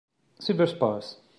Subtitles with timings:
[0.39, 1.21] Silver Spurs